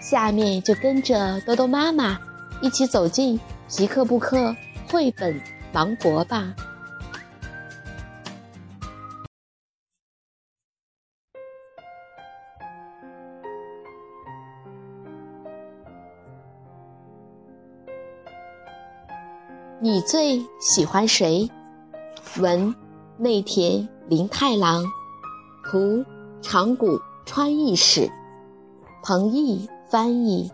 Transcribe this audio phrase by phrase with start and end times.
[0.00, 2.18] 下面就跟着多多妈妈
[2.62, 4.56] 一起走进皮克布克
[4.88, 5.40] 绘本
[5.72, 6.54] 王国吧。
[19.82, 21.50] 你最喜欢谁？
[22.38, 22.74] 文：
[23.16, 24.84] 内田林太郎，
[25.64, 26.04] 图：
[26.42, 28.10] 长谷川义史，
[29.02, 29.68] 彭毅。
[29.90, 30.48] 翻译，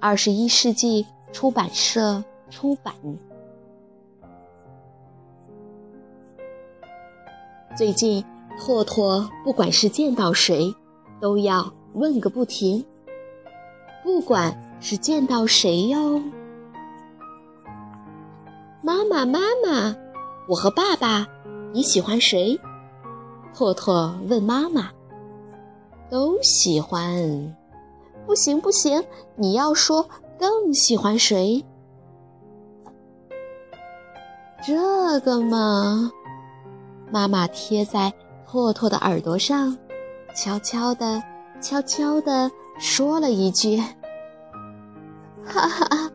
[0.00, 2.94] 二十一世纪出版社出版。
[7.76, 8.24] 最近，
[8.58, 10.74] 拓拓不管是见到谁，
[11.20, 12.82] 都要问个不停。
[14.02, 16.22] 不管是见到谁哟，
[18.80, 19.94] 妈妈妈妈，
[20.48, 21.26] 我和爸爸，
[21.74, 22.58] 你喜欢谁？
[23.54, 24.90] 拓拓问妈妈。
[26.08, 27.54] 都喜欢。
[28.26, 29.04] 不行不行，
[29.36, 30.08] 你要说
[30.38, 31.64] 更喜欢谁？
[34.66, 36.10] 这个嘛，
[37.10, 38.12] 妈妈贴在
[38.46, 39.76] 拓拓的耳朵上，
[40.34, 41.22] 悄悄的、
[41.60, 43.76] 悄悄的说了一句
[45.44, 46.10] ：“哈哈！”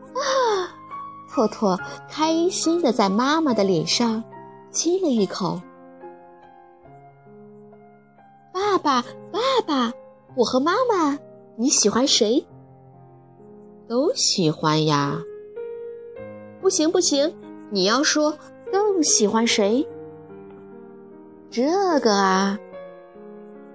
[1.32, 4.22] 拓拓开心的在妈妈的脸上
[4.72, 5.60] 亲了一口。
[8.52, 9.00] 爸爸，
[9.30, 9.92] 爸爸，
[10.34, 11.16] 我和妈妈。
[11.60, 12.42] 你喜欢谁？
[13.86, 15.20] 都喜欢呀。
[16.58, 17.30] 不行不行，
[17.68, 18.34] 你要说
[18.72, 19.86] 更喜欢谁？
[21.50, 22.58] 这个啊，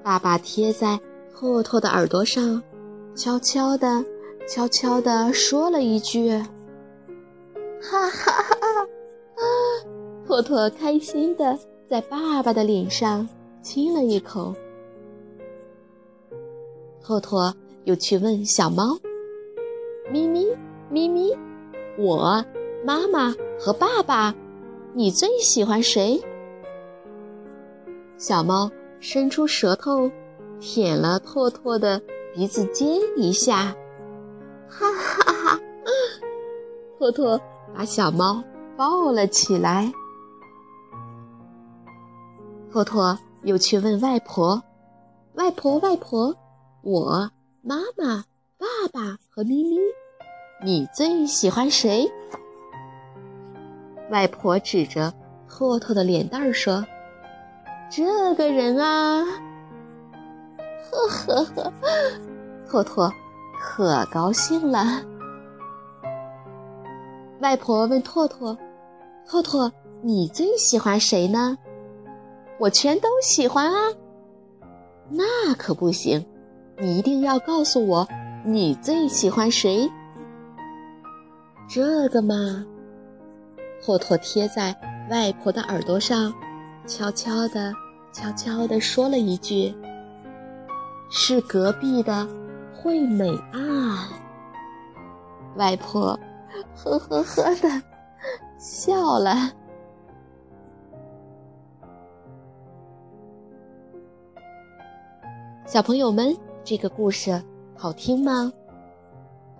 [0.01, 1.00] 爸爸贴在
[1.31, 2.59] 拓拓的耳朵上，
[3.13, 4.03] 悄悄的、
[4.47, 6.31] 悄悄的说了一句
[7.79, 8.88] ：“哈哈哈哈！”
[10.25, 11.56] 拓拓开心的
[11.88, 13.29] 在爸爸的脸上
[13.62, 14.56] 亲了一口。
[17.00, 17.56] 拓拓。
[17.85, 18.97] 又去问小猫
[20.12, 20.46] ：“咪咪，
[20.90, 21.31] 咪咪，
[21.97, 22.44] 我
[22.84, 24.35] 妈妈和爸爸，
[24.94, 26.22] 你最喜欢谁？”
[28.18, 28.69] 小猫
[29.00, 30.09] 伸出舌头，
[30.59, 32.01] 舔了拓拓的
[32.34, 33.75] 鼻子尖一下，
[34.67, 35.59] 哈哈哈！
[36.97, 37.40] 拓拓
[37.75, 38.44] 把小猫
[38.75, 39.91] 抱了起来。
[42.72, 44.62] 拓拓又去问外婆
[45.35, 46.35] ：“外婆，外婆，
[46.81, 47.29] 我。”
[47.68, 48.24] 妈妈、
[48.59, 49.80] 爸爸和咪咪，
[50.64, 52.08] 你最喜欢谁？
[54.12, 55.12] 外婆指着
[55.50, 56.86] 拓拓的脸蛋儿说
[57.90, 59.26] ：“这个人啊！”
[60.92, 61.74] 呵呵呵，
[62.70, 63.12] 拓拓
[63.59, 65.02] 可高兴了。
[67.40, 68.56] 外婆问拓拓
[69.28, 69.72] ：“拓拓，
[70.03, 71.58] 你最喜欢谁呢？”
[72.62, 73.92] 我全都喜欢啊。
[75.09, 76.24] 那可不行。
[76.78, 78.08] 你一定要告诉我，
[78.44, 79.90] 你最喜欢谁？
[81.69, 82.66] 这个嘛，
[83.81, 84.75] 拓拓贴在
[85.09, 86.34] 外婆的耳朵上，
[86.85, 87.74] 悄悄的、
[88.12, 89.74] 悄悄的说了一句
[91.09, 92.28] ：“是隔壁的
[92.74, 94.09] 惠美啊。”
[95.56, 96.19] 外婆
[96.75, 97.81] 呵呵呵的
[98.58, 99.50] 笑了。
[105.66, 106.35] 小朋友们。
[106.66, 107.40] 这个故事
[107.78, 108.52] 好听吗？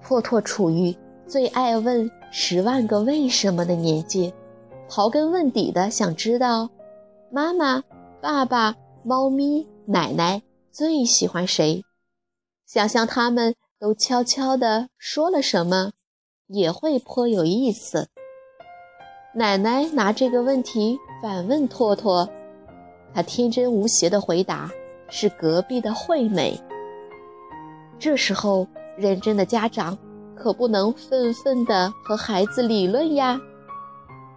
[0.02, 0.94] 拓拓处于
[1.28, 4.34] 最爱问十万个为什么的年纪，
[4.90, 6.68] 刨根问底的想知道，
[7.30, 7.84] 妈妈、
[8.20, 10.42] 爸爸、猫咪、奶奶
[10.72, 11.84] 最喜欢谁？
[12.66, 15.92] 想象他们都悄悄地说了什么，
[16.48, 18.08] 也会颇有意思。
[19.36, 22.28] 奶奶拿这个问题反问拓拓，
[23.14, 24.72] 他天真无邪的回答
[25.08, 26.60] 是隔壁的惠美。
[28.06, 29.98] 这时候，认真的家长
[30.36, 33.42] 可不能愤愤地和孩子理论呀。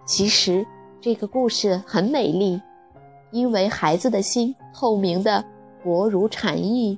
[0.07, 0.65] 其实，
[0.99, 2.59] 这个故事很美丽，
[3.29, 5.45] 因为孩子的心透明的
[5.83, 6.97] 薄如蝉翼。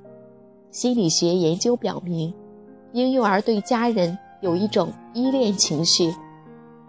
[0.69, 2.33] 心理学研究表明，
[2.93, 6.15] 婴幼儿对家人有一种依恋情绪。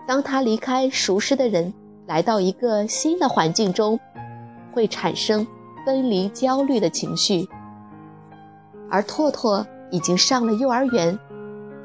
[0.06, 1.74] 当他离开熟识的人，
[2.06, 3.98] 来到一个新的环境中，
[4.72, 5.44] 会产生
[5.84, 7.48] 分离焦虑的情绪。
[8.88, 11.16] 而拓拓已经上了幼儿园，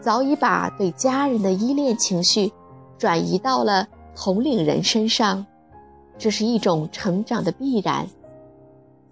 [0.01, 2.51] 早已把对家人的依恋情绪
[2.97, 5.45] 转移到了同龄人身上，
[6.17, 8.07] 这是一种成长的必然。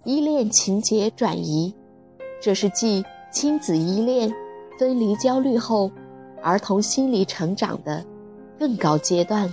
[0.02, 1.72] 依恋情节转移，
[2.40, 4.32] 这是继亲子依恋、
[4.78, 5.90] 分离焦虑后，
[6.42, 8.04] 儿童心理成长的
[8.58, 9.52] 更高阶段。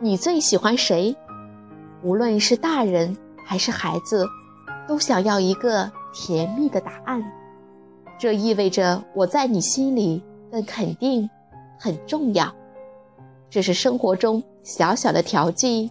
[0.00, 1.14] 你最喜欢谁？
[2.02, 4.26] 无论是大人还是孩子，
[4.88, 7.22] 都想要一个甜蜜的答案。
[8.18, 11.28] 这意味着我在你心里的肯定
[11.78, 12.54] 很重要，
[13.50, 15.90] 这是生活中小小的调剂，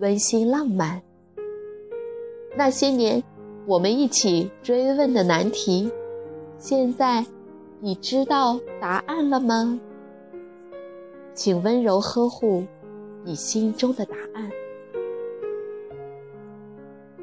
[0.00, 1.02] 温馨浪漫。
[2.56, 3.22] 那些年
[3.66, 5.92] 我们一起追问的难题，
[6.56, 7.24] 现在
[7.80, 9.78] 你知道答案了吗？
[11.34, 12.64] 请温柔呵护
[13.24, 14.50] 你心中的答案。